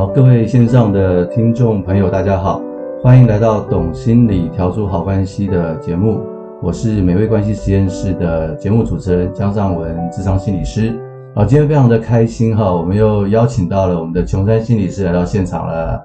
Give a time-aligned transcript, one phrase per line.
[0.00, 2.62] 好，各位线上的听众朋友，大家好，
[3.02, 6.22] 欢迎来到《懂心理调出好关系》的节目。
[6.62, 10.98] 我是美味关系实验室的节目主持人江尚文，智商心理师。
[11.34, 16.02] 好，今天非常的开心哈，我们又邀请到了我们的琼山心理师来到现场了。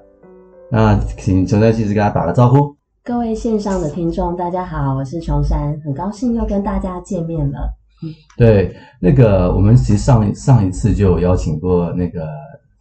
[0.70, 2.76] 那请琼山心理师跟大家打个招呼。
[3.02, 7.60] 各位线上的听众，大家好，我是琼山，很高兴又跟大家见面了。
[8.04, 12.28] 嗯，对，那个我们其实上上一次就有邀请过那个。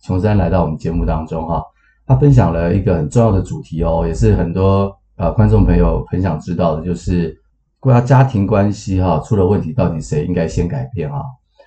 [0.04, 1.64] 琼山来到我们节目当中哈，
[2.06, 7.34] 他分享了一个很重要的主题哦，也是很多呃观众朋友很想知道的，就是
[7.80, 11.22] 关于家庭关系哈出了问题，到底谁应该先改变啊？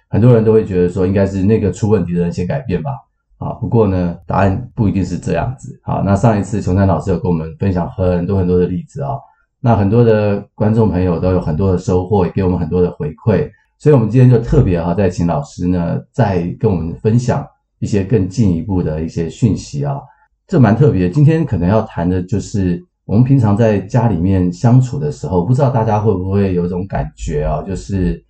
[0.08, 2.92] 很多人都会觉得说应该是那个出问题的人先改变吧，
[3.40, 5.80] 啊，不过呢，答案不一定是这样子。
[5.84, 9.18] 好，那上一次琼山老师有跟我们分享很多很多的例子啊，
[9.60, 17.44] 那很多的观众朋友都有很多的收获，也给我们很多的回馈，所以我们今天就特别哈，再请老师呢再跟我们分享。
[17.80, 20.00] 一些更进一步的一些讯息啊，
[20.48, 21.10] 这蛮特别。
[21.10, 28.24] 今天可能要谈的就是我们平常在家里面相处的时候，不知道大家会不会有一种感觉啊，就是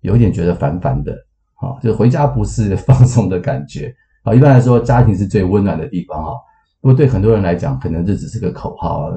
[0.00, 1.12] 有一点觉得烦烦的，
[1.54, 4.34] 啊，就回家不是 放松的感觉啊。
[4.34, 6.32] 一般来说，家庭是最温暖的地方哈。
[6.80, 9.10] 不过对很多人来讲，可能这只是个口号。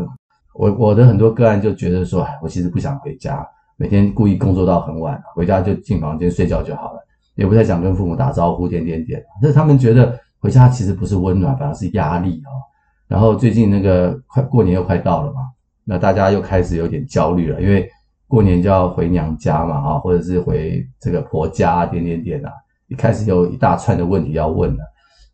[0.53, 7.05] 我我的很多个案就觉得说，我其实不想回家，每天故意工作到很晚，回家就进房间睡觉就好了。
[7.36, 9.23] 也不太想跟父母打招呼，点点点。
[9.41, 12.52] 但是他们觉得回家其实不是温暖，反而是压力哦。
[13.08, 15.41] 然后最近那个快过年又快到了嘛，
[15.83, 17.88] 那大家又开始有点焦虑了，因为
[18.28, 22.52] 过年就要回娘家嘛，啊，或者是回这个婆家，点点点啊，
[22.88, 24.80] 一开始有一大串的问题要问了。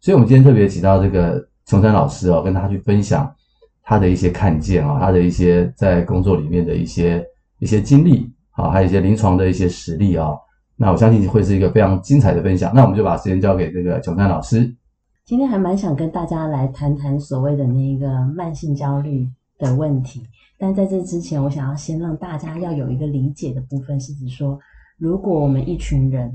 [0.01, 3.33] 所以我们今天特别请到这个琼山老师哦，跟他去分享
[3.83, 7.25] 他的一些看见啊，他的一些在工作里面的一些
[7.59, 10.31] 一些经历啊，还有一些临床的一些实例啊。
[10.81, 12.73] 那我相信会是一个非常精彩的分享。
[12.73, 14.75] 那我们就把时间交给这个琼珊老师。
[15.25, 20.23] 今天还蛮想跟大家来谈谈所谓的那个慢性焦虑的问题。
[20.57, 24.59] 但在这之前，我想要先让大家要有一个理解的部分，是指说，
[24.97, 26.33] 如果我们一群人，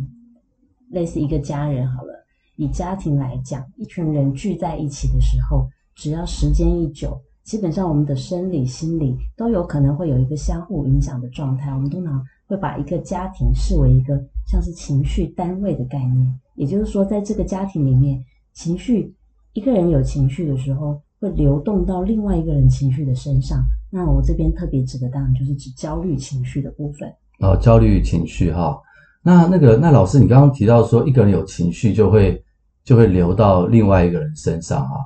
[0.91, 2.15] 类似一个家人好了，
[2.55, 11.73] 以家庭来讲，一群人聚在一起的时候，只要时间一久，基本上我们的生理、心理都有可能会有一个相互影响的状态。
[11.73, 19.15] 我们通常会把一个家庭视为一个像是情绪单位的概念，也就是说，在这个家庭里面，情绪
[19.53, 23.65] 一个人有情绪的时候，会流动到另外一个人情绪的身上。
[23.91, 27.13] 那我这边特别指的，当然就是指焦虑情绪的部分。
[27.41, 28.79] 哦，焦虑情绪哈。
[29.23, 32.43] 那那个，那老师，你刚刚提到说，一个人有情绪就会
[32.85, 34.97] 就会流到另外一个人身上哈。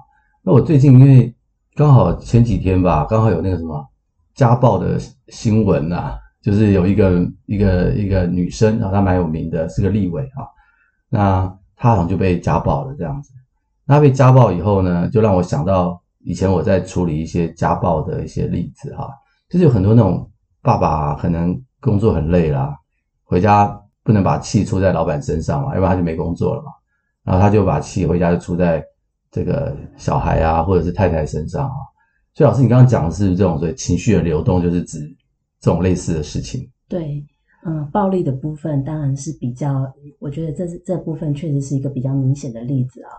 [0.43, 1.35] 那我最近因为
[1.75, 3.87] 刚好前几天吧，刚好有那个什么
[4.35, 4.99] 家暴的
[5.29, 10.47] 新闻呐、就是有一个一个一个女生啊，她蛮有名的，是个立委啊。
[11.09, 13.31] 那她好像就被家暴了这样子。
[13.85, 19.09] 那被家暴以后呢，就让我想到以前我在处理一些家暴的一些例子哈。
[19.49, 20.31] 就是有很多那种
[20.63, 22.77] 爸爸可能工作很累啦，
[23.25, 26.69] 回家不能把气出在老板身上嘛，要不然他就没工作了嘛。
[27.25, 28.83] 然后他就把气回家就出在
[29.31, 31.75] 这个小孩啊，或者是太太身上啊。
[32.33, 35.01] 所以老师，你刚刚讲的是这种所以情绪的流动，就是指。
[35.61, 37.23] 这种类似的事情，对，
[37.67, 43.11] 嗯，暴力的部分当然是比较，我觉得这是这部分确实是一个比较明显的例子啊，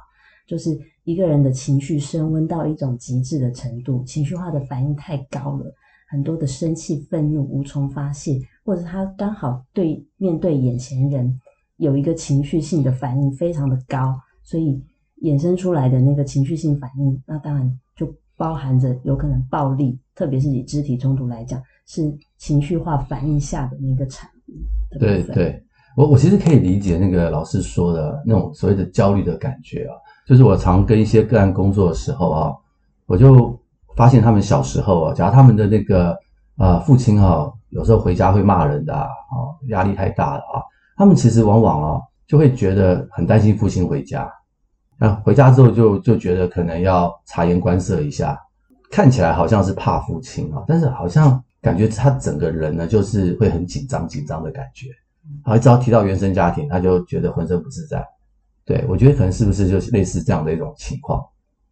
[0.48, 5.72] 就是一个人的情绪升温到一种极致的程度，情绪化的反应太高了，
[6.10, 11.40] 很多的生气、愤怒无从发泄，或者他刚好对面对眼前人
[11.78, 14.84] 有一个情绪性的反应非常的高，所以
[15.22, 21.62] 衍生出来的那个情绪性反应，那当然就包含着有可能暴力，特别是以肢体冲突来讲。
[21.86, 24.98] 是情绪化反应下的那个产物。
[25.00, 25.64] 对对，
[25.96, 29.96] 我我其实可以理解那个老师说的那种所谓的焦虑的感觉啊，
[30.28, 32.54] 就是我常跟一些个案工作的时候啊，
[33.06, 33.58] 我就
[33.96, 36.18] 发现他们小时候啊，假如他们的那个
[36.58, 39.08] 啊父亲啊，有时候回家会骂人的啊，
[39.70, 40.60] 压力太大了啊，
[40.98, 44.30] 他们其实往往啊就会觉得很担心父亲回家，
[44.98, 48.38] 那回家之后就就觉得可能要察言观色一下，
[48.92, 51.42] 看起来好像是怕父亲啊，但是好像。
[51.62, 54.88] 感觉他整个人呢，就是会很紧张紧张的感觉，
[55.44, 58.04] 好，只要提到原生家庭，他就觉得浑身不自在。
[58.66, 61.24] 对，我觉得可能是不是就是类似这样的一种情况？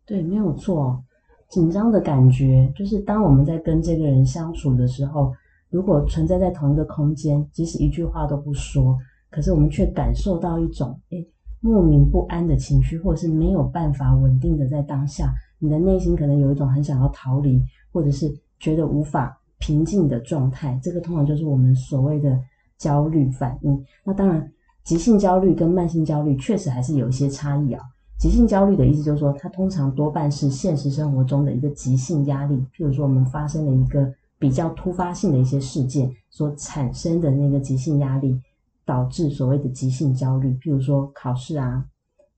[0.05, 1.03] 对，没有错，
[1.49, 5.33] 紧张的感觉就是当我们在跟这个人相处的时候，
[5.71, 8.95] 如果存在在同一个空间，即使一句话都不说，
[9.31, 11.27] 可是我们却感受到一种诶
[11.61, 17.59] 莫名不安的情绪，或者是没有办法稳定的在当下，你的内心可能有一种很想要逃离，
[17.91, 19.38] 或者是觉得无法。
[19.59, 22.39] 平静的状态，这个通常就是我们所谓的
[22.77, 23.85] 焦虑反应。
[24.03, 24.51] 那当然，
[24.83, 27.83] 急性焦虑跟慢性焦虑确实还是有一些差异啊。
[28.17, 38.37] 急性焦虑的意思就是说，它通常多半是现实生活中的一个急性压力，譬如说我们发生了一个比较突发性的一些事件所产生的那个急性压力，
[38.85, 41.85] 导致所谓的急性焦虑，譬如说考试啊、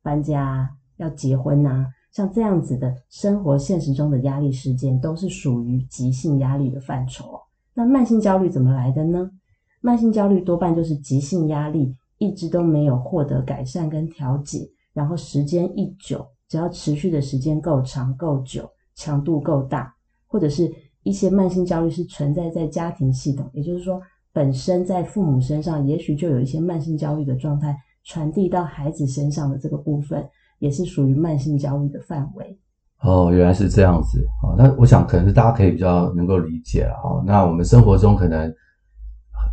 [0.03, 7.39] 搬家啊、要结婚啊，像这样子的生活现实中的压力事件，都是属于急性压力的范畴。
[7.73, 9.31] 那慢性焦虑怎么来的呢？
[9.79, 14.69] 慢性焦虑多半就是急性压力一直都没有获得改善跟调节。
[14.93, 19.95] 然后时间一久，只要持续的时间够长够久，强度够大，
[20.27, 20.69] 或者是
[21.03, 24.01] 一些慢性焦虑是存在在家庭系统，也就是说，
[24.33, 27.73] 本身在父母身上，也许就有一些慢性焦虑的状态
[28.03, 30.29] 传递到孩子身上的这个部分，
[30.61, 32.57] 也是属于慢性焦虑的范围。
[33.01, 34.23] 哦，原来是这样子。
[34.43, 36.93] 哦，那我想可能是大家可以比较能够理解了。
[37.03, 38.53] 哦，那我们生活中可能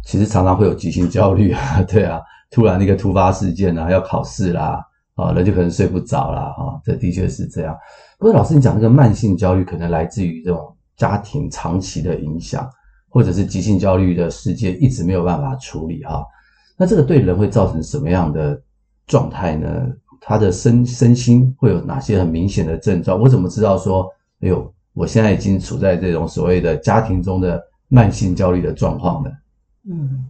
[0.04, 2.20] 其实常常会有急性焦虑啊， 对啊，
[2.50, 4.84] 突然那个突发事件啊，要考试啦。
[5.14, 7.76] 啊，人就可能睡不着了哈，这的确是这样。
[8.20, 12.70] 不过老师，你讲这个慢性焦虑可能来自于这种家庭长期的影响，
[13.08, 16.24] 或者是急性焦虑的事件一直没有办法处理哈。
[16.76, 18.62] 那这个对人会造成什么样的
[19.08, 19.68] 状态呢？
[20.20, 23.20] 他的身身心会有哪些很明显的症状？
[23.20, 24.10] 我怎么知道说，
[24.40, 29.30] 哎呦，我现在已经处在这种所谓的家庭中的慢性焦虑的状况呢？
[29.88, 30.26] 嗯，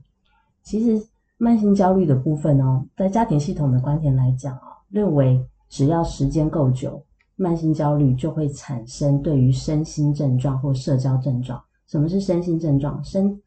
[0.63, 1.05] 其实
[1.37, 4.63] 慢性焦虑的部分哦，在家庭系统的观点来讲啊。
[4.91, 5.39] 认为
[5.69, 7.03] 只要时间够久，
[7.37, 11.63] 慢性焦虑就会产生对于身心症状或社交症状。
[11.87, 13.03] 什么是身心症状？
[13.05, 13.39] 身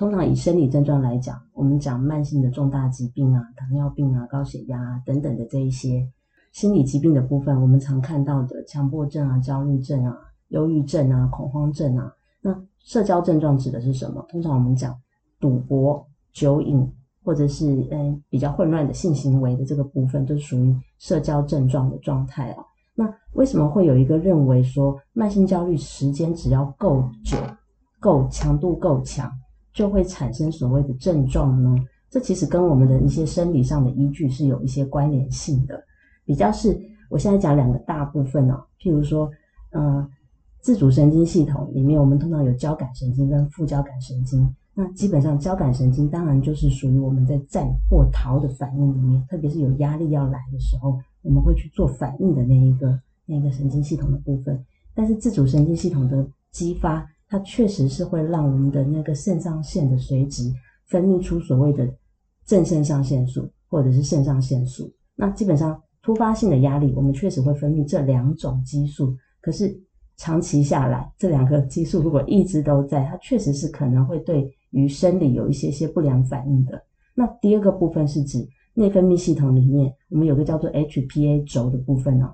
[0.00, 6.02] 通常以生理症状来讲，我们讲慢性的重大疾病啊，糖尿病啊，高血压啊等等的这一些。
[6.52, 10.16] 心理疾病的部分，我们常看到的强迫症啊、焦虑症啊、
[10.48, 12.10] 忧郁症啊、恐慌症啊。
[12.40, 14.24] 那社交症状指的是什么？
[14.30, 14.98] 通常我们讲
[15.38, 16.02] 赌博、
[16.32, 16.90] 酒瘾。
[17.22, 22.64] 或者是嗯比较混乱的性行为的这个部分，就是属于社交症状的状态啊。
[22.94, 27.36] 那为什么会有一个认为说慢性焦虑时间只要够久、
[28.00, 29.30] 够强度够强，
[29.72, 31.74] 就会产生所谓的症状呢？
[32.10, 35.82] 这其实跟我们的一些生理上的依据是有一些关联性的。
[36.24, 36.76] 比较是
[37.08, 39.30] 我现在讲两个大部分哦，譬如说，
[39.72, 40.08] 嗯，
[40.60, 44.52] 自主神经系统里面，我们通常有交感神经跟副交感神经。
[44.72, 54.64] 那基本上交感神经当然就是属于我们在战或逃的反应里面，特别是有压力要来的时候，我们会去做反应的那一个那个神经系统的部分。
[54.94, 60.52] 但是自主神经系统的激发，它确实是会让我们的那个肾上腺的髓质
[60.88, 61.88] 分泌出所谓的
[62.44, 64.92] 正肾上腺素或者是肾上腺素。
[65.16, 69.74] 那基本上突发性的压力，我们确实会分泌这两种激素，可是
[70.18, 74.54] 长期下来，这两个激素如果一直都在，它确实是可能会对。
[74.72, 76.80] 于生理有一些些不良反应的。
[77.12, 78.38] 那第二个部分是指
[78.72, 82.32] 内分泌系统里面，我们有个叫做 HPA 轴的部分哦。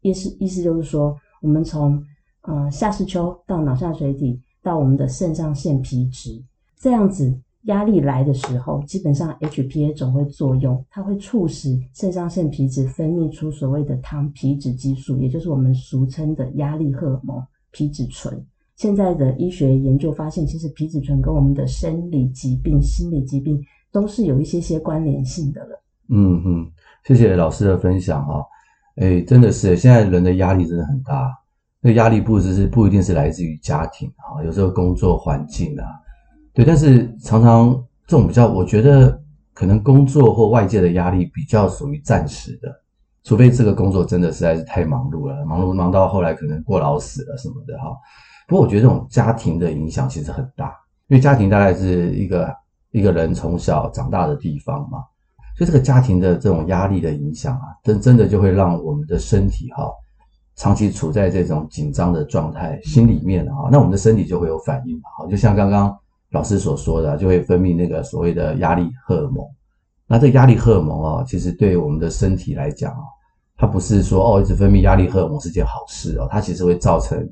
[0.00, 2.02] 意思意思就是说，我们从
[2.48, 6.42] 呃下视丘到脑下垂体到我们的肾上腺皮质，
[6.80, 17.40] 这样子压力来的时候，基本上 HPA 总会作用，它会促使肾上腺皮质分泌出所谓的糖皮质激素，也就是我们俗称的压力荷尔蒙
[17.70, 18.42] 皮质醇。
[18.76, 23.62] 现在的医学研究发现，其实皮质醇跟我们的生理疾病、心理疾病
[23.92, 25.82] 都是有一些些关联性的了。
[26.08, 26.70] 嗯嗯，
[27.04, 28.40] 谢谢老师的分享啊！
[28.96, 31.30] 哎，真的是，现在人的压力真的很大。
[31.80, 35.86] 那个压力不只是不一定是来自于家庭啊，有时候工作环境啊，
[36.52, 36.64] 对。
[36.64, 37.70] 但是常常
[38.06, 39.20] 这种比较，我觉得
[39.54, 42.68] 可能工作或外界的压力比较属于暂时的，
[43.22, 47.96] 除非这个工作真的实在是太忙碌了，忙碌忙到后来可能过劳死了什么的哈。
[48.48, 50.74] 不过我觉得这种家庭的影响其实很大，
[51.08, 52.52] 因为家庭大概是一个
[52.90, 54.98] 一个人从小长大的地方嘛，
[55.56, 59.84] 所以这个家庭的这种压力的影响啊，真真的就会让我们的身体哈，
[60.58, 65.96] 长期处在这种紧张的状态，心里面啊，那我们的身体就会有反应，好，就像刚刚
[66.32, 69.42] 老师所说的，就会分泌那个所谓的压力荷尔蒙。
[70.06, 73.00] 那这个压力荷尔蒙啊，其实对我们的身体来讲啊，
[73.56, 77.26] 它不是说哦一直分泌压力荷尔蒙是件好事哦，它其实会造成。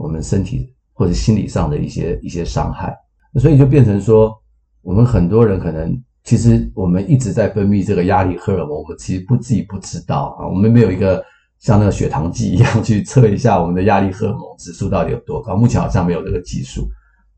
[0.00, 2.96] 我们身体或者心理上的一些一些伤害，
[3.34, 4.32] 所以就变成说，
[4.80, 11.20] 我们很多人可能其实我们一直在分泌这个压力荷尔蒙，我们其实不自己不知道啊，我们没有一个
[11.60, 15.56] 像那个血糖计一样去测一下我们的压力荷尔蒙指数到底有多高。
[15.56, 16.88] 目前好像没有这个技术，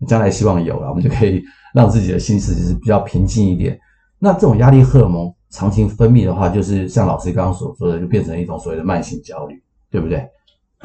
[0.06, 1.42] 将来希望有了，我们就可以
[1.74, 3.78] 让自己的心思是比较平静一点。
[4.18, 10.28] 那这种压力荷尔蒙长期分泌的话，就是像老师刚刚所说的，就变成一种所谓的慢性焦虑，对不对？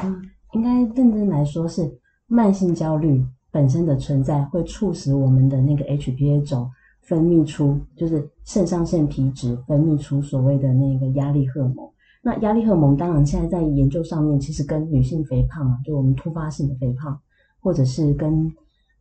[0.01, 0.21] 嗯。
[0.53, 1.81] 应该认真来说，是
[2.27, 6.69] 慢性焦虑本身的存在会促使我们的那个 HPA 轴
[7.01, 11.85] 分泌出，就是肾上腺皮质分泌出所谓的那个压力荷尔蒙，
[12.25, 17.15] 那压力荷尔蒙当然现在在研究上面，其实跟女性肥胖啊，就我们突发性的肥胖，
[17.59, 18.51] 或者是跟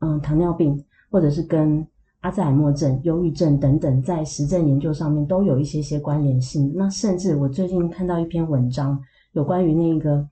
[0.00, 0.78] 嗯糖尿病，
[1.10, 1.86] 或者是跟
[2.20, 6.70] 阿兹海默症、忧郁症等等，在实证研究上面都有一些些关联性。
[6.76, 9.00] 那甚至我最近看到一篇文章，
[9.32, 10.28] 有关于那个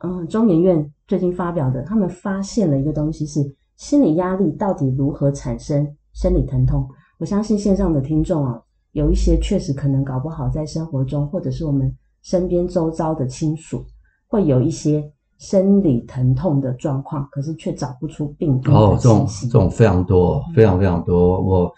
[0.00, 3.40] 嗯中研院最近发表的，他们发现了一个东西是
[3.76, 6.86] 心理压力到底如何产生生理疼痛。
[7.16, 11.90] 我相信线上的听众啊，有一些确实可能搞不好在生活中，或者是我们
[12.28, 13.84] 身边周遭的亲属，
[14.26, 15.10] 会有一些。
[15.40, 18.72] 生理疼痛的状况，可是却找不出病因。
[18.72, 21.40] 哦，这种这种非常多，非常非常多。
[21.40, 21.72] 我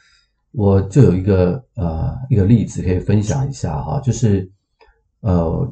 [0.52, 4.50] 我就有一个呃一个例子可以分享一下哈，就是
[5.20, 5.70] 呃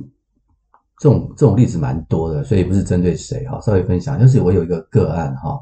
[0.98, 4.20] 这种这种例子蛮多的，所以不是针对谁哈，稍微分享。
[4.20, 5.58] 就是我有一个个案哈，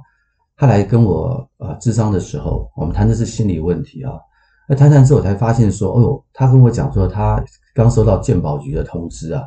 [0.56, 4.10] 他来跟我呃智商的时候，我们谈的是心理问题啊。
[4.68, 7.40] 那谈谈之后，我才发现说，哦哟，他跟我讲说，他
[7.76, 9.42] 刚收到健保局的通知啊。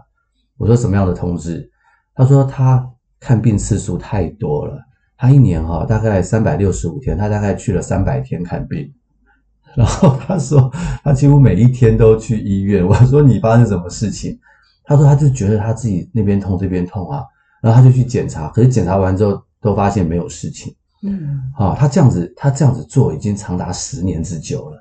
[0.57, 1.67] 我说什么样的通知？
[2.13, 2.87] 他说他
[3.19, 4.77] 看病次数太多了，
[5.17, 8.93] 他一年哈大概三百六十五天，他大概去了三百天看病。
[9.75, 10.71] 然后他说
[11.03, 12.85] 他几乎每一天都去医院。
[12.85, 14.39] 我说你发生什么事情？
[14.83, 17.23] 他说他就觉得他自己那边痛这边痛啊，
[17.61, 20.75] 然后他就去检查，可是检查完之后都发现没有事情。
[21.03, 24.77] 嗯，啊，他这样子他这样子做已经长达十年之久了。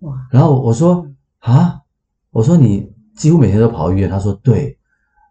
[0.00, 0.14] 哇！
[0.30, 1.04] 然后我说
[1.40, 1.80] 啊，
[2.36, 4.10] 我说你几乎每天都跑医院？
[4.10, 4.76] 他说对。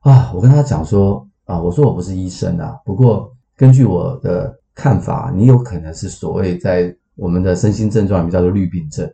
[0.01, 1.25] 啊，我跟他讲说。
[1.45, 9.05] 啊，我说我不是医生啊，不过根据我的看法，你有可能是所谓在我们的身心症状里面叫做绿病症。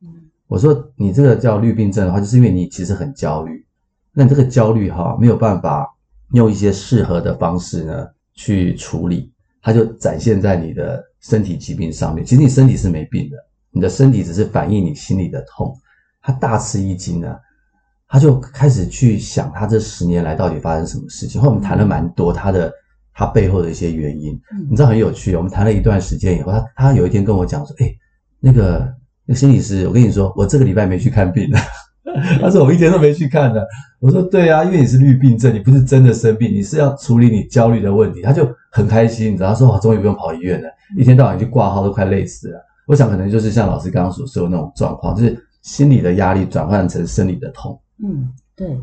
[0.00, 0.08] 嗯，
[0.46, 3.66] 我说你这个叫绿病症的话，就是因为你其实很焦虑，
[4.12, 5.84] 那你这个焦虑哈没有办法
[6.34, 12.24] 用一些适合的方式呢去处理，它就展现在你的身体疾病上面。
[12.24, 13.36] 其实你身体是没病的，
[13.72, 15.76] 你的身体只是反映你心里的痛。
[16.22, 17.36] 他大吃一惊呢。
[18.08, 21.40] 他就开始去想，他这十年来到底发生什么事情。
[21.40, 22.70] 后来我们谈了蛮多他的
[23.14, 24.38] 他背后的一些原因，
[24.68, 25.34] 你知道很有趣。
[25.34, 27.90] 我们谈了一段时间以后，他他有一天跟我讲说：“哎，
[28.38, 28.80] 那个
[29.24, 31.58] 那个心理师，我跟你说，我这个礼拜没去看病了。
[32.38, 33.66] ”他说：“我一天都没去看的。”
[33.98, 47.80] 我说：“对啊，因为你是绿病症，你不是真的生病，你是要处理你焦虑的问题。”他就很开心，你知道，他说：“我终于不用跑医院了，一天到晚去挂号都快累死了。”我想可能就是像老师刚刚所说的那种状况，就是心理的压力转换成生理的痛。
[48.02, 48.78] 嗯，对，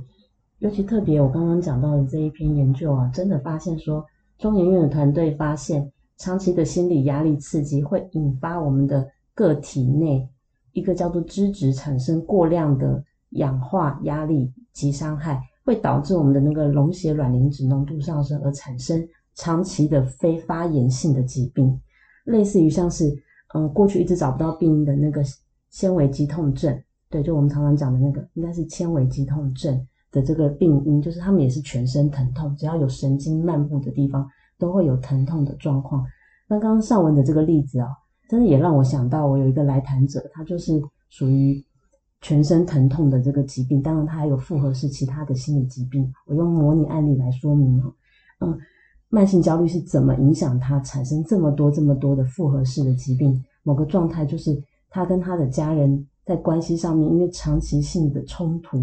[0.59, 4.05] 尤其特别，我刚刚讲到的这一篇研究啊，真的发现说，
[4.37, 10.27] 中研院的团队发现，长期的心理压力刺激会引发我们的个体内
[10.73, 19.05] 一个叫做脂质产生过量的氧化压力及伤害，会导致我们的那个溶血卵磷脂浓度上升，而产生
[19.35, 21.77] 长期的非发炎性的疾病，
[22.25, 23.13] 类似于像是，
[23.53, 25.21] 嗯、过去一直找不到病因的那个
[25.69, 26.81] 纤维肌痛症。
[27.09, 36.05] 对，就我们常常讲的那个，应该是纤维肌痛症的这个病因，就是他们也是全身疼痛，只要有神经漫步的地方，都会有疼痛的状况。
[36.47, 37.87] 那刚刚上文的这个例子啊，
[38.27, 41.63] 真的也让我想到，我有一个来谈者，他就是属于
[42.21, 46.11] 全身疼痛的这个疾病，当然他还有复合式其他的心理疾病。
[46.27, 47.93] 我用模拟案例来说明哦，
[48.41, 48.59] 嗯，
[49.09, 53.43] 慢性焦虑是怎么影响他产生这么多这么多的复合式的疾病？
[53.63, 56.05] 某个状态就是他跟他的家人。
[56.25, 58.77] 在关系上面，因为长期性的冲突，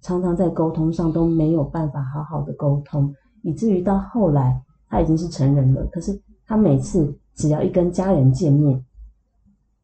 [0.00, 6.16] 常常在沟通上都没有办法好好的沟通，以至于到后来他已经是成人了，可是
[6.46, 8.84] 他每次只要一跟家人见面，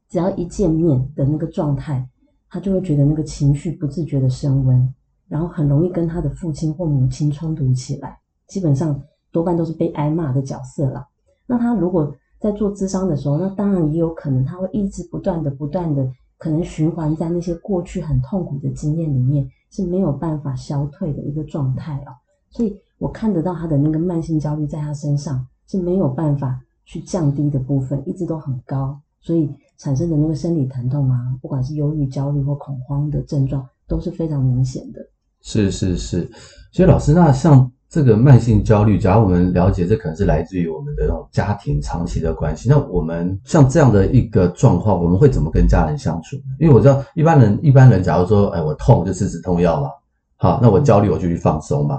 [0.09, 2.09] 只要一见面的那个状态，
[2.49, 4.95] 他就会觉得那个情绪不自觉的升温，
[5.27, 8.17] 然后很容易跟他的父亲或母亲冲突起来，
[8.47, 11.05] 基本上多半都是被挨骂的角色了。
[11.49, 16.11] 那他如果在做咨商的时候，那当然也有可能他会一直不断的、不断的。
[16.41, 22.15] 可能循环在那些过去很痛苦的经验里面是没有办法消退的一个状态哦，
[22.49, 35.01] 所以我看得到他的那个慢性焦虑在他身上是没有办法去降低的部分，一直都很高，所以产生的那个生理疼痛啊，不管是忧郁、焦虑或恐慌的症状都是非常明显的。
[35.41, 36.31] 是是是，
[36.71, 37.69] 所以老师，那像。
[37.91, 42.69] 这个慢性焦虑，假如我们了解，这可能是来自于我们的那种家庭长期的关系。
[42.69, 46.37] 那我们像这样的一个状况，我们会怎么跟家人相处？
[46.61, 49.89] 因为我知道一般人，一般人假如说，哎，我痛就吃止痛药嘛，
[50.37, 51.99] 好，那我焦虑我就去放松嘛。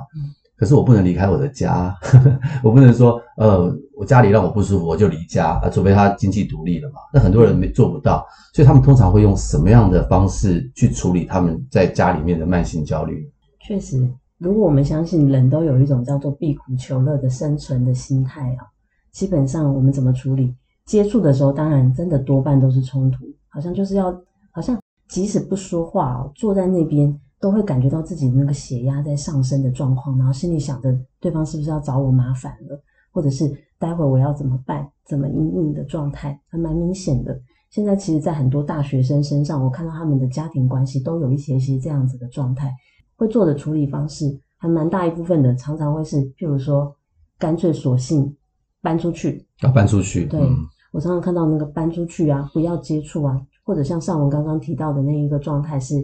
[0.55, 6.95] 可是我不能离开我的家，呵呵，我不能说，呃，我家里让我不舒服，我就离家啊，除非他经济独立了嘛。
[7.13, 13.27] 那很多人没做不到，所以他们通常会用什么样的方式去处理他们在家里面的慢性焦虑？
[13.65, 14.07] 确实。
[14.39, 18.63] 如果我们相信人都有一种叫做避苦求乐的生存的心态啊，
[19.11, 20.55] 基本上我们怎么处理？
[20.85, 24.11] 接触的时候，当然真的多半都是冲突，好像就是要，
[24.51, 24.79] 好像
[25.09, 32.81] 即使不说话哦，坐在那边都会感觉到自己那个血压在上升的状况，然后心里想着对方是不是要找我麻烦了，
[33.11, 37.39] 或者是待会我要怎么办，怎么应应的状态，还蛮明显的。
[37.69, 42.73] 现在其实，在很多大学生身上，我看到他们的家庭关系都有一些些这样子的状态，
[43.19, 46.95] 会做的处理方式还蛮大一部分的，常常会是，譬如说，
[47.37, 48.35] 干脆索性
[48.81, 50.25] 搬出去，要搬出去。
[50.25, 50.55] 对、嗯、
[50.91, 55.95] 我常常看到那个搬出去啊，不要接触啊，或者像上文刚刚提到的那一个状态是。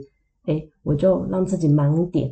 [0.48, 2.32] 哎，我就让自己忙一点，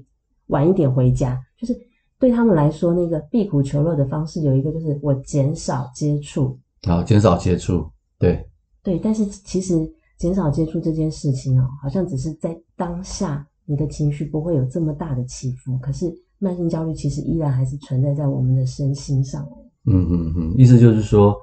[0.49, 1.35] 晚一点回家。
[1.57, 1.75] 就是
[2.19, 6.55] 对他们来说，那个避苦求乐的方式有一个，就是我减少接触。
[6.83, 8.47] 好，减少接触，对
[8.83, 8.99] 对。
[8.99, 19.47] 但是其实减少接触这件事情哦，好像只是在当下你的情绪不会有这么大的起伏，可是慢性焦虑其实依然还是存在在我们的身心上。
[19.85, 21.35] 嗯嗯嗯，意思就是说，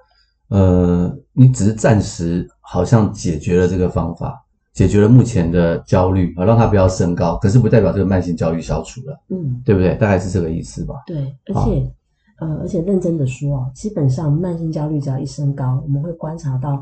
[0.49, 4.45] 呃，你只是暂时好像解决了这个方法。
[4.73, 9.97] 解决了目前的焦虑啊，让它不要升高，可是不代表这个慢性焦虑消除了，嗯，对不对？
[9.97, 10.95] 大概是这个意思吧。
[11.09, 11.19] 对，
[11.53, 11.93] 而且，
[12.39, 16.81] 呃，而且认真的说哦，基本上慢性焦虑只要一升高，我们会观察到，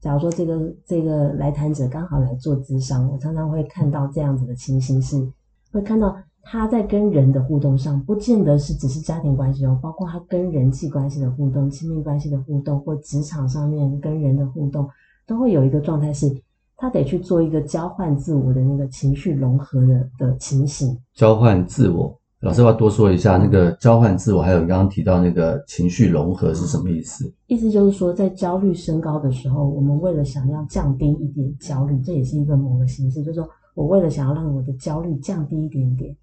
[0.00, 5.30] 假如说这个这个来谈者刚好来做咨商，我常常会看到这样子的情形是，
[5.70, 14.88] 会看到他在跟人的互动上，不见得是只是家庭关系哦，包括他跟人际关系的互动、亲密关系的互动，或职场上面跟人的互动，
[15.26, 16.34] 都会有一个状态是。
[16.82, 20.98] 他得去做一个交换自我的那个情绪融合的的情形。
[21.12, 27.30] 交换自我，老师要多说一下那个交换自我，还有刚刚提到那个情绪融合是什么意思？
[27.48, 36.16] 意思就是说，在焦虑升高的时候，我们为了想要降低一点焦虑，这也是一个某个形式，就是说我为了想要让我的焦虑降低一点点，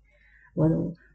[0.55, 0.67] 我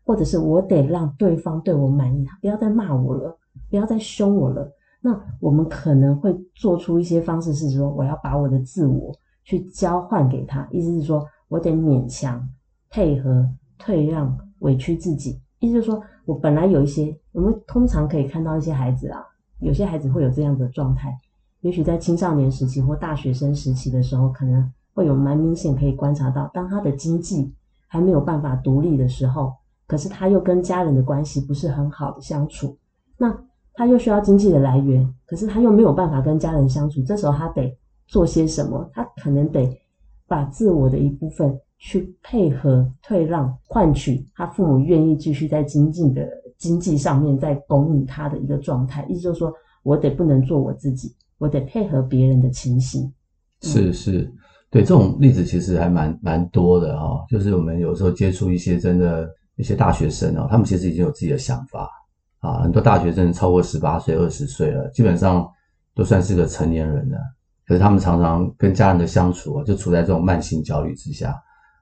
[0.05, 3.37] 或者是我得让对方对我满意，他不要再骂我了，
[3.71, 4.71] 不要再凶我了。
[5.01, 9.13] 那我们可能会做出一些方式，是说我要把我的自我。
[9.45, 12.49] 去交换给他，意思是说我得勉强
[12.91, 13.45] 配合、
[13.77, 15.41] 退让、委屈自己。
[15.61, 19.23] 意思就是说我本来有一些，我们通常可以看到一些孩子啊，
[19.61, 21.17] 有些孩子会有这样的状态。
[21.61, 27.55] 也许在青少年时期或大学生时期的时候，可能会有蛮明显可以观察到，当他的经济
[27.87, 29.53] 还没有办法独立的时候，
[29.87, 32.77] 可是他又跟家人的关系不是很好的相处，
[33.17, 33.33] 那
[33.75, 37.79] 他又需要经济的来源，可是他又没有办法跟家人相处，这时候他得。
[38.09, 38.91] 做些什么？
[38.93, 39.81] 他可能得
[40.27, 49.05] 把自我的一部分去配合、退让，换取他父母愿意继续在经济的经济上面再供应他的一个状态。
[49.09, 53.13] 意思就是说，我得不能做我自己，我得配合别人的情形。
[53.63, 54.33] 是是，
[54.71, 57.25] 对，这种例子其实还蛮蛮多的哈、哦。
[57.29, 61.91] 就是我们有时候接触一些真的一些大学生哦，他们其实已经有自己的想法
[62.39, 62.63] 啊。
[62.63, 65.45] 很多大学生超过十八岁、二十岁了，基本上
[65.97, 67.19] 都算是个成年人了。
[67.67, 71.35] 可是他们常常跟家人的相处啊，就处在这种慢性焦虑之下，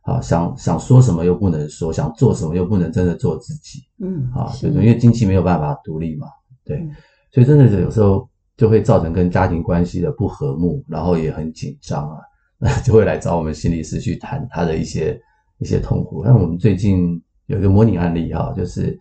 [0.03, 6.27] 啊，想想说什么又不能说，想做什么又不能真的做自己，嗯，啊，对，因为经济没有办法独立嘛，
[6.65, 6.91] 对，嗯、
[7.33, 12.17] 所以真的是有时候就会造成跟家庭关系的不和睦，然后也很紧张啊，
[12.59, 15.21] 那 就会来找我们心理师去谈他的一些
[15.59, 16.25] 一些痛苦。
[16.25, 18.99] 那我们最近有一个模拟案例哈，就是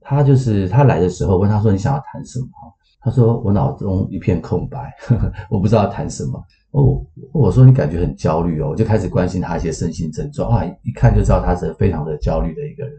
[0.00, 2.48] 他就是他来的时候问他说，你想要谈什么？
[3.00, 7.02] 他说：“我脑中一片空白，呵呵，我不知道要谈什么。”哦，
[7.32, 12.94] 我说：“你感觉很焦虑哦。”我就开始关心他一些身心症状啊，一看就知道他是非常的焦虑的一个人。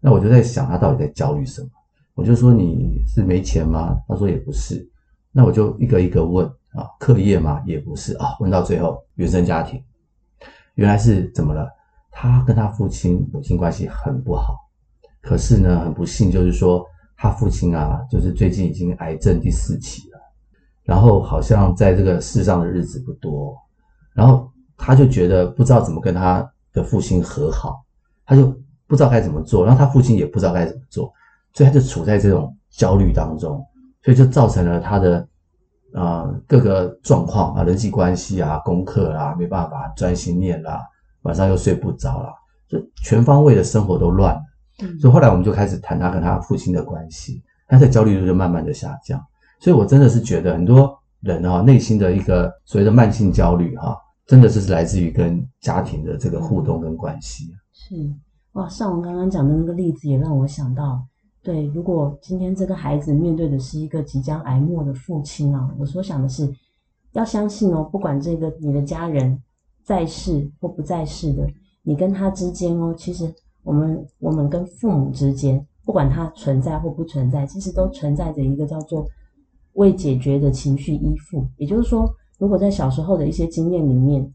[0.00, 1.68] 那我就在想，他到底在焦虑什么？
[2.14, 4.86] 我就说：“你是没钱吗？”他说：“也不是。”
[5.32, 7.62] 那我就一个一个问啊，课业吗？
[7.64, 8.36] 也不是啊。
[8.40, 9.82] 问到最后，原生家庭，
[10.74, 11.68] 原来是怎么了？
[12.10, 14.54] 他跟他父亲母亲关系很不好，
[15.22, 16.84] 可是呢，很不幸就是说。
[17.16, 20.13] 他父亲啊，就是最近已经癌症第四期了，
[20.84, 23.56] 然后好像在这个世上的日子不多，
[24.14, 27.82] 然后他就觉得不知道怎么跟他的父亲和好，
[28.26, 28.46] 他就
[28.86, 31.12] 不知道该怎么做，然后他父亲也不知道该怎么做，
[31.54, 33.64] 所以他就处在这种焦虑当中，
[34.02, 35.26] 所以就造成了他的
[35.94, 40.80] 啊、各个状况啊，人际关系啊，功课啊，没办法专心念啦，
[41.22, 42.32] 晚上又睡不着啦，
[42.68, 44.42] 就全方位的生活都乱了。
[45.00, 49.24] 所以后来我们就开始谈他跟他父亲的关系，他的焦虑度就慢慢的下降。
[49.64, 53.96] 所以我真的是觉得很多人哈内心的一个所谓的慢性焦虑哈，
[54.26, 57.46] 真的就是来自于跟家庭的这个互动跟关系。
[57.72, 57.94] 是
[58.52, 61.02] 哇，像我刚刚讲的那个例子也让我想到，
[61.42, 66.46] 对，如果今天这个孩子面对的是一个即将癌末的父亲啊，我所想的是
[67.12, 69.42] 要相信哦，不管这个你的家人
[69.82, 71.48] 在世或不在世的，
[71.82, 73.34] 你跟他之间哦，其实。
[73.62, 79.06] 我们我们跟父母之间，不管他存在或不存在，其实都存在着一个叫做
[79.74, 81.46] 未解决的情绪依附。
[81.56, 84.28] 也就是说，如果在小时候的一些经验里面，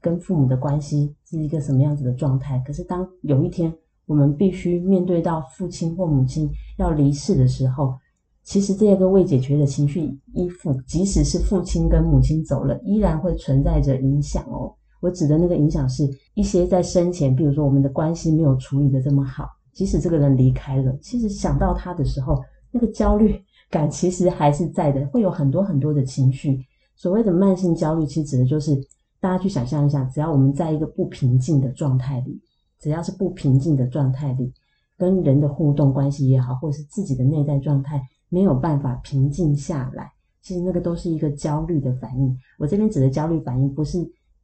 [0.00, 3.72] 跟父母的关系是一个什么样子的状态，可是当有一天
[4.06, 7.94] 我们必须面对到父亲或母亲要离世的时候，
[8.42, 14.72] 其实这个未解决的情绪依附，即使是父亲跟母亲走了，依然会存在着影响哦。
[15.00, 26.60] 我指的那个影响是一些在生前，比如说我们的关系没有处理得这么好，即使这个人离开了，其实想到他的时候，那个焦虑感其实还是在的，会有很多很多的情绪。
[26.94, 28.74] 所谓的慢性焦虑，其实指的就是
[29.20, 32.40] 大家去想象一下，只要我们在一个不平静的状态里，
[32.80, 34.52] 只要是不平静的状态里，
[34.96, 42.34] 跟人的互动关系也好，或者是自己的内在状态没有办法平静下来，其实那个都是一个焦虑的反应。
[42.58, 43.98] 我这边指的焦虑反应，不是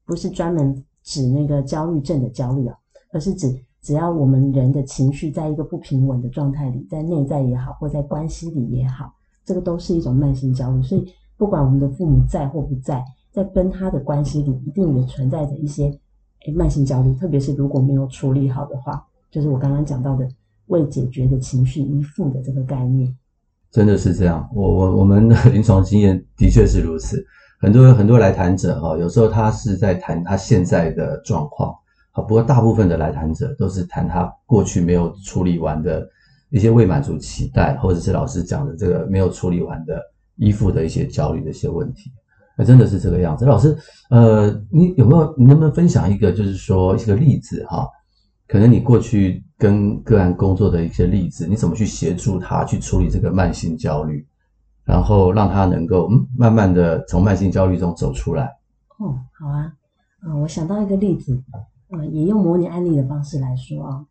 [0.04, 2.76] 不是专门指那个焦虑症的焦虑啊，
[3.12, 3.48] 而是指
[3.82, 9.12] 只要我们人的情绪在一个不平稳的状态里，在内在也好，或在关系里也好，
[9.44, 10.82] 这个都是一种慢性焦虑。
[10.82, 11.12] 所以。
[11.38, 15.86] 不管我们的父母在或不在，在跟他的关系里，一定也存在着一些
[16.46, 17.12] 诶慢性焦虑。
[17.14, 20.28] 特别是如果没有处理好的话，就是我刚刚讲到的
[20.66, 23.12] 未解决的情绪依附的这个概念。
[23.72, 27.20] 真的是这样，我我我们的临床经验的确是如此。
[27.58, 31.74] 很多很多来谈者哈，有时候他是在谈他现在的状况，
[32.12, 36.08] 好，不过大部分的来谈者都是谈他过去没有处理完的
[36.50, 40.00] 一些未满足期待，或者是老师讲的这个没有处理完的。
[40.36, 42.10] 依附的一些焦虑的一些问题，
[42.56, 43.44] 那真的是这个样子。
[43.44, 43.76] 老师，
[44.08, 45.32] 呃，你有没有？
[45.36, 47.86] 你能不能分享一个，就是说一个例子哈？
[48.48, 54.26] 可能你过去跟个案工作的一些例子，你怎么去协助他去处理这个慢性焦虑，
[54.84, 58.44] 然后让他能够嗯，慢慢的从慢性焦虑中走出来？
[58.98, 59.70] 哦，好啊，
[60.26, 61.40] 嗯，我想到一个例子，
[61.92, 64.04] 嗯，也用模拟案例的方式来说啊，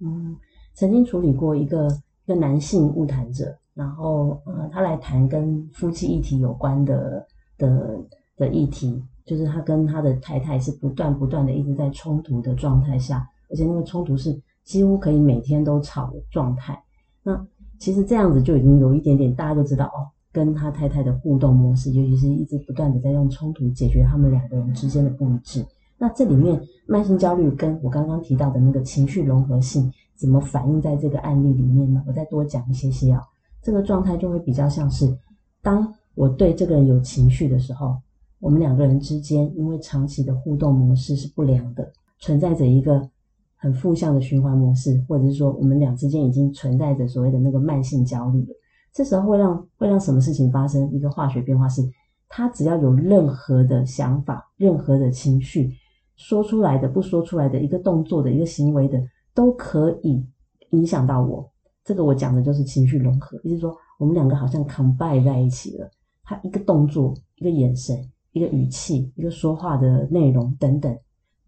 [0.00, 0.36] 嗯，
[0.74, 1.86] 曾经处理过一个
[2.24, 3.56] 一个男性晤谈者。
[3.74, 7.26] 然后，呃，他来谈跟夫妻议题有关的
[7.58, 8.00] 的
[8.34, 16.82] 的议题，就是他跟他的太太是不断不断的一直在冲突的状态下，而且那个冲突是几乎可以每天都吵的状态。
[17.22, 17.46] 那
[17.78, 25.62] 其实这样子就已经有一点点，大家都知道哦，跟他太太的互动模式，尤其是一直不断的在用冲突解决他们两个人之间的不一致。
[25.98, 32.02] 那这里面慢性焦虑跟我刚刚提到的那个情绪融合性怎么反映在这个案例里面呢？
[32.06, 33.22] 我再多讲一些些啊。
[33.62, 35.16] 这个状态就会比较像是，
[35.62, 37.96] 当我对这个人有情绪的时候，
[38.38, 43.08] 我们两个人之间因为长期的互动模式是不良的，存在着一个
[43.56, 48.54] 很负向的循环模式，或者是说我们俩之间已经存在着所谓的那个慢性焦虑了。
[48.92, 50.90] 这时候会让会让什么事情发生？
[50.92, 51.82] 一个化学变化是，
[52.28, 55.72] 他只要有任何的想法、任何的情绪，
[56.16, 59.00] 说出来的、不说出来的一个动作的一个行为的，
[59.34, 60.26] 都可以
[60.70, 61.48] 影响到我。
[61.84, 65.88] 这个我讲的就是情绪融合，也就是说，我们两个好像 combine 在一起了。
[66.24, 67.96] 他一个动作、一个眼神、
[68.32, 70.98] 一个语气、一个说话的内容等等，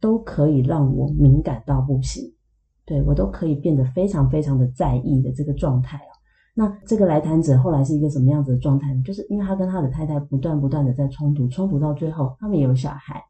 [0.00, 2.22] 都可以让我敏感到不行。
[2.84, 6.12] 对，我都可以变得非常非常的在意的这个状态啊。
[6.54, 9.02] 那这个来谈者后来是一个什么样子的状态呢？
[9.02, 13.20] 就是因为他跟他的太太不断不断的在冲突，冲突到最后，他们也有小孩，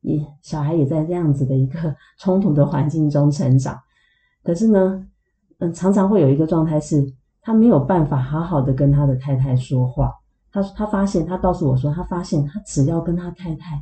[0.00, 3.78] 也小孩也在这样子的一个 冲突的环境中成长。
[4.42, 5.06] 可是呢，
[5.58, 7.04] 嗯，常常会有一个状态是，
[7.42, 10.12] 他没有办法好好的跟他的太太说话。
[10.52, 13.80] 他他发现，他告诉我说，他发现他只要跟他太太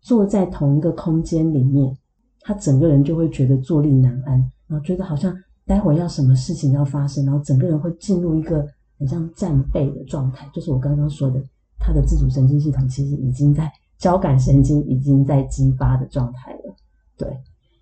[0.00, 1.96] 坐在同一个空间里面，
[2.40, 5.32] 他整个人就会觉得坐立难安，然后觉得好像
[5.64, 8.66] 待会要什么事情要发生，然后整个人会进入一个
[8.98, 10.48] 很像战备的状态。
[10.52, 11.40] 就是我刚刚说的，
[11.78, 16.74] 他的自主神经系统其实已经在交感神经已经在激发的状态了。
[17.16, 17.28] 对，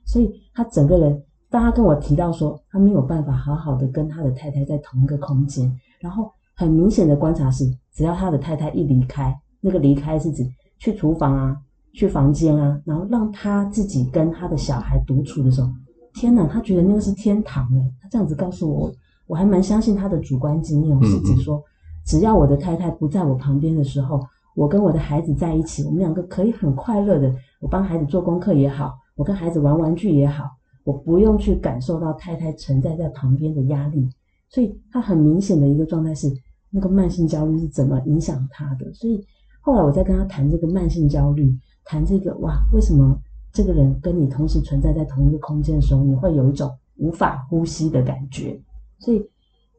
[0.04, 1.22] 所以他整个人。
[1.48, 10.44] 当他跟我提到说，他没有办法好好的跟他的太太在同一个空间，然后很明显的观察是，只要他的太太一离开，那个离开是指
[10.80, 11.56] 去厨房啊，
[11.94, 15.70] 去房间啊，然后让他自己跟他的小孩独处的时候，
[16.14, 17.92] 天哪，他觉得那个是天堂诶。
[18.02, 18.92] 他这样子告诉我，
[19.28, 21.62] 我还蛮相信他的主观经验，是指说，
[22.04, 24.20] 只要我的太太不在我旁边的时候，
[24.56, 30.44] 我跟我的孩子在一起，我们两个可以很快乐的，我帮孩子做功课也好，我跟孩子玩玩具也好。
[30.82, 34.08] 我不用去感受到太太存在在旁边的压力，
[34.48, 36.32] 所以他很明显的一个状态是，
[36.70, 38.90] 那个慢性焦虑是怎么影响他的。
[38.94, 39.22] 所以
[39.60, 41.52] 后来我在跟他谈这个慢性焦虑，
[41.84, 43.18] 谈这个哇，为什么
[43.52, 48.58] 这个人跟你同时存在在同一个空间的时候，你会有一种无法呼吸的感觉？
[49.00, 49.28] 所以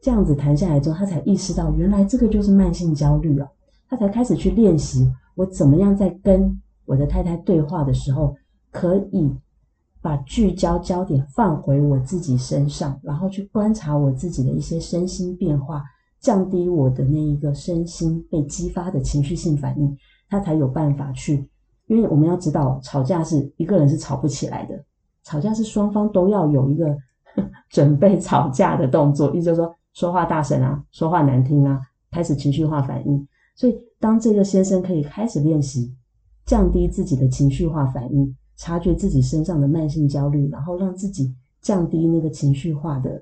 [0.02, 3.48] 这样子谈下来之后，他才意识到原来这个就是慢性焦虑啊，
[3.88, 8.36] 他才开始去练习我怎么样在跟我的太太对话的时候
[8.70, 9.34] 可以。
[10.00, 15.82] 把聚焦焦点放回我自己身上，然后去观察我自己的一些身心变化，
[16.20, 19.94] 降低我的那一个身心被激发的情绪性反应，
[20.30, 21.50] 他才有办法去。
[21.88, 24.82] 因为我们要知道，吵架是一个人是吵不起来的，
[25.24, 26.96] 吵架是双方都要有一个
[27.68, 31.80] 准备吵架的动作，意思就是说说话大声啊，说话难听啊，
[32.12, 33.28] 开始情绪化反应。
[33.58, 35.92] 所以，当这个先生可以开始练习
[36.46, 43.20] 降低自己的情绪化反应，察觉自己身上的慢性焦虑，然后让自己降低那个情绪化的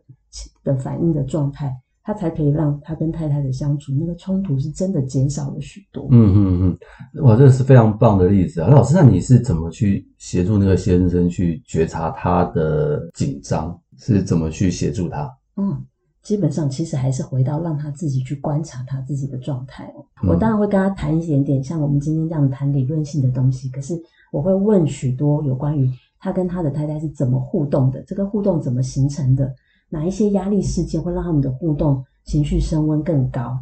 [0.62, 6.06] 的反应的状态，他才可以让他跟太太的相处那个冲突是真的减少了许多。
[6.10, 6.78] 嗯嗯
[7.14, 8.68] 嗯，哇，这是非常棒的例子啊！
[8.68, 13.74] 老师，那你是怎么去协助那个先生去觉察他的紧张？
[13.96, 15.34] 是怎么去协助他？
[15.56, 15.82] 嗯。
[16.26, 20.04] 基本上，其实还是回到让他自己去观察他自己的状态哦。
[20.28, 23.68] 我当然会跟他谈一点点，像我们今天这样谈理论性的东西。
[23.68, 23.94] 可是
[24.32, 29.54] 我会问许多有关于他跟他的太太是怎么互动的，这个互动怎么形成的，
[29.88, 33.56] 哪一些压力事件会让他们的互动情绪升温更高，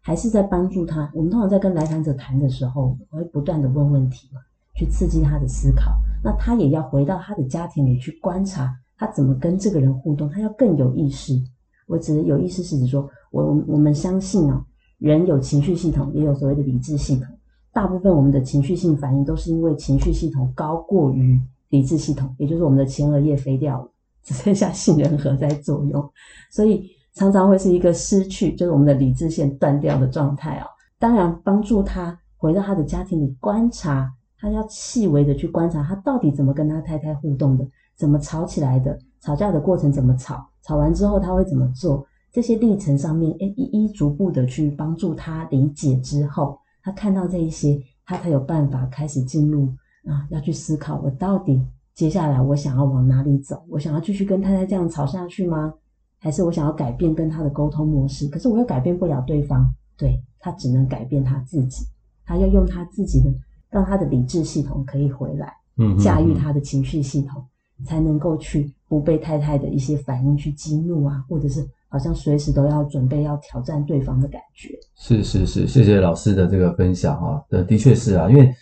[0.00, 1.08] 还是在帮助他。
[1.14, 4.40] 我们通常在跟来访者谈的时候，我会不断的问问题嘛，
[4.74, 5.92] 去刺激他的思考。
[6.24, 11.40] 那他也要回到他的家庭里去观察他怎么跟这个人互动，他要更有意识。
[11.90, 14.64] 我只是有意识是指说，我我们相信哦，
[14.98, 17.26] 人有情绪系统，也有所谓的理智系统。
[17.72, 23.90] 大部分我们的情绪性反应都是因为情绪系统高过于理智系统，也就是我们的前额叶飞掉了，
[24.22, 26.08] 只剩下杏仁核在作用，
[26.48, 30.66] 所以常常会是一个失去，就是我们的理智线断掉的状态哦。
[30.98, 40.49] 当然，帮助他回到他的家庭里观察，他要细微的去观察他到底怎么跟他太太互动的，怎么吵起来的，吵架的过程怎么吵。
[40.70, 42.06] 吵完之后他会怎么做？
[42.30, 49.66] 这些历程上面，诶，一一逐步的去帮助他理解之后，他看到这一些，他才有办法开始进入
[50.06, 51.60] 啊，要去思考我到底
[51.92, 53.60] 接下来我想要往哪里走？
[53.68, 55.74] 我想要继续跟太太这样吵下去吗？
[56.20, 58.28] 还是我想要改变跟他的沟通模式？
[58.28, 61.84] 可是我又改变不了对方，对，他只能改变他自己，
[62.24, 63.34] 他要用他自己的，
[63.70, 67.44] 让他的理智系统可以回来，嗯，驾驭他的情绪系统。
[67.86, 74.68] 才能够去不被太太的一些反应去激怒啊，或者是好像随时都要准备要挑战对方的感觉。
[74.96, 77.42] 是是是，谢谢老师的这个分享啊。
[77.48, 78.52] 的的确是啊，因为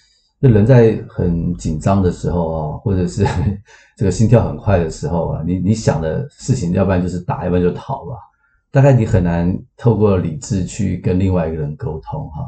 [0.41, 3.27] 这人在很紧张的时候啊，或者是
[3.97, 8.17] 这个心跳很快的时候啊，你你想的事情，要不然就是打，要不然就逃吧。
[8.71, 12.43] 大概你很难透过理智去跟另外一个人沟通哈。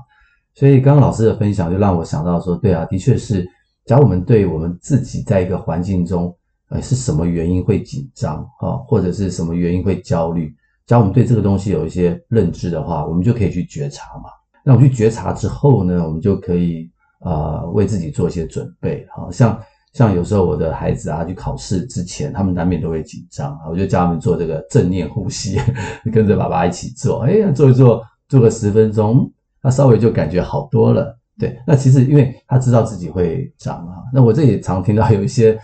[0.54, 3.46] 所以刚刚老师的分享就让我想到说，对啊，的确是，
[3.86, 6.34] 假如我们对我们自己在一个环境中。
[6.70, 8.78] 哎，是什么原因会紧张啊？
[8.86, 10.54] 或者是什么原因会焦虑？
[10.86, 14.30] 只要我们对这个东西有一些认知的话，我们就可以去觉察嘛。
[14.64, 19.06] 那我们去觉察之后呢，我们就可以啊、为自己做一些准备。
[19.14, 19.60] 好像
[19.92, 25.58] 像有时候我的孩子啊去考试之前，他们难免都会紧张啊，我就教他们做这个正念呼吸，
[26.12, 27.24] 跟着爸爸一起做。
[27.24, 29.28] 哎呀，做一做，做个十分钟，
[29.60, 31.18] 他稍微就感觉好多了。
[31.38, 33.94] 对，那其实因为他知道自己会长啊。
[34.12, 35.58] 那我这里常听到有一些。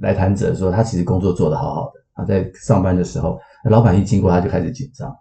[0.00, 5.14] 来谈者说，他其实工作做得好好的，他在上班的时候，老板一经过他就开始紧张。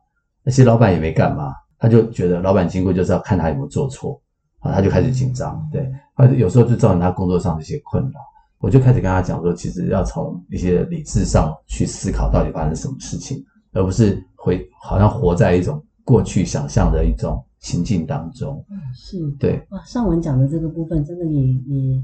[0.44, 4.20] 那其实老板也没干嘛，他就觉得老板经过就是要看他有没有做错，
[4.60, 5.68] 啊，他就开始紧张。
[5.72, 8.20] 对，他有时候就造成他工作上的一些困扰。
[8.60, 18.64] 我就开始跟他讲说，其实要从一些理智上去思考到底发生什么事情，而不是会好像活在一种过去想象的一种情境当中。
[18.70, 19.66] 嗯，是对。
[19.72, 22.04] 哇，上文讲的这个部分真的也也。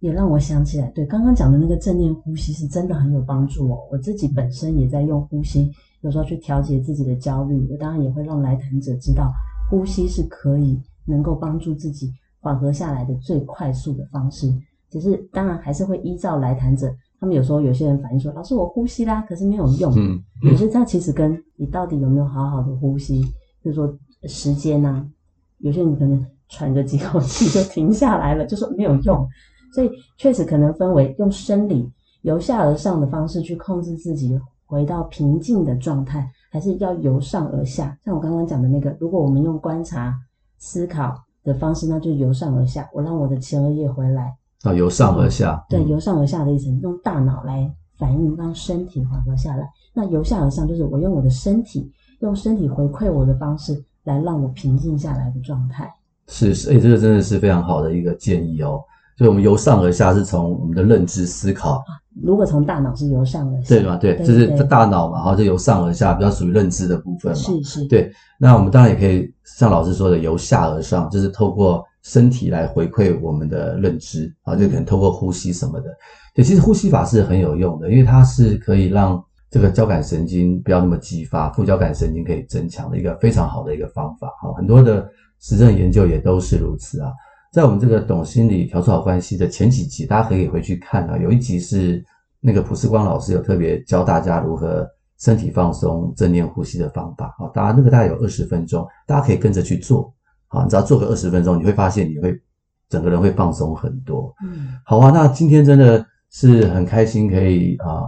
[0.00, 3.78] 也让我想起来，对刚刚讲的那个正念呼吸是真的很有帮助哦。
[3.90, 5.70] 我自己本身也在用呼吸，
[6.02, 7.66] 有时候去调节自己的焦虑。
[7.70, 9.32] 我当然也会让来谈者知道，
[9.70, 14.52] 呼吸是可以能够帮助自己缓和下来的最快速的方式。
[14.88, 23.20] 只是当然还是会依照来谈者，他们有时候有些人反映说：“老师，我呼吸啦，可是没有用。”嗯，有些他其实跟你到底有没有好好的呼吸，
[23.64, 23.92] 就是说
[24.28, 25.06] 时间呐、啊，
[25.58, 29.28] 有些人可能喘个几口气就停下来了，就说没有用。
[29.76, 31.86] 所以确实可能分为用生理
[32.22, 37.94] 由下而上的方式去控制自己回到平静的状态，还是要由上而下。
[38.02, 40.18] 像我刚刚讲的那个，如果我们用观察
[40.56, 42.88] 思考的方式，那就由上而下。
[42.94, 45.62] 我让我的前额叶回来啊，由上而下。
[45.68, 49.68] 对，由上而下的意思，用大脑来反应，让身体缓和下来。
[49.92, 55.92] 那由下而上就是我用我的身体，用身体回馈我的方式来让我平静下来的状态。
[56.28, 58.80] 是是，哎，这个真的是非常好的一个建议哦。
[59.16, 61.82] 所以，我们由上而下是从我们的认知思考。
[62.22, 63.96] 如果从大脑是由上而下，对吗？
[63.96, 67.38] 对，就是大脑嘛，然后就由上而下，比较属于认知的部分嘛。
[67.38, 67.84] 是是。
[67.86, 75.90] 对，那我们当然也可以像老师说的，由下而上，就是透过身体来回馈我们的认知啊，就可能透过呼吸什么的。
[76.34, 84.28] 对，其实呼吸法是很有用的，因为它是可以让这个交感神经不要那么激发，副交感神经可以增强的一个非常好的一个方法。
[84.42, 85.06] 哈，很多的
[85.40, 87.12] 实证研究也都是如此啊。
[87.56, 91.16] 在我们这个懂心理调适好关系的前几集，大家可以回去看啊。
[91.16, 92.04] 有一集是
[92.38, 97.48] 那个普世光老师有特别教大家如何身体放松、正念呼吸的方法啊。
[97.54, 100.12] 大家那个大概有二十分钟，大家可以跟着去做
[100.48, 100.64] 啊。
[100.64, 102.38] 你只要做个二十分钟，你会发现你会
[102.90, 104.34] 整个人会放松很多。
[104.44, 105.10] 嗯，好啊。
[105.10, 108.02] 那今天真的是很开心，可以啊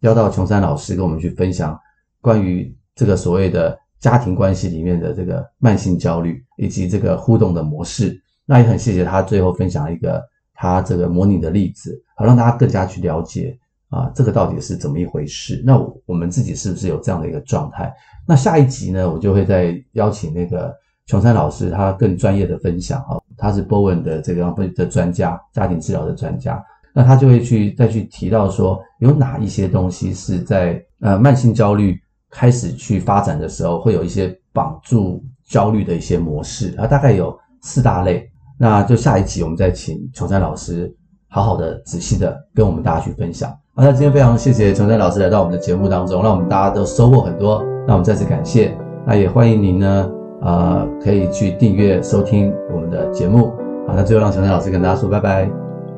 [0.00, 1.78] 邀到琼山老师跟我们去分享
[2.20, 8.20] 关于这个所谓的家庭关系里面的这个慢性焦虑以及这个互动的模式。
[8.48, 10.22] 那也很谢谢他最后分享一个
[10.54, 13.54] 他这个模拟的例子，好让大家更加去了解
[13.90, 15.62] 啊，这个到底是怎么一回事？
[15.66, 17.92] 那我们自己是不是有这样的一个状态？
[18.26, 20.74] 那下一集呢，我就会再邀请那个
[21.06, 26.62] 琼山老师，他更专业的分享啊，他是 Bowen 的这个的专家，家庭治疗的专家，
[26.94, 31.96] 那他就会去再去提到说，有哪一些东西是在呃慢性焦虑
[32.30, 38.28] 开始去发展的时候，会有一些绑住焦虑的一些模式，啊，大概有四大类。
[38.58, 40.92] 那就下一集我们再请琼山老师
[41.28, 43.48] 好好的、仔细的跟我们大家去分享。
[43.74, 47.64] 好，那今天非常谢谢琼山老师来到我们的节目当中，让我们大家都收获很多。
[47.86, 50.10] 那我们再次感谢，那也欢迎您呢，
[50.42, 53.52] 呃，可以去订阅收听我们的节目。
[53.86, 55.48] 好，那最后让琼山老师跟大家说拜拜。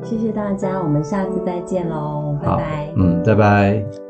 [0.03, 2.93] 谢谢大家，我们下次再见喽，拜拜。
[2.95, 4.00] 嗯，拜拜。